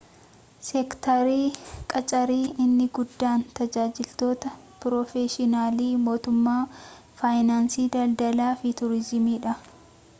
seektarii 0.67 1.49
qaccari 1.91 2.37
inni 2.63 2.87
guddaan 2.99 3.43
tajaajiloota 3.59 4.53
piroofeshinaala 4.85 5.85
mootummaa 6.07 6.61
faayinaansi 7.21 7.85
daldalaa 7.97 8.49
fi 8.63 8.73
tuuriziimii 8.81 9.37
dha 9.45 9.55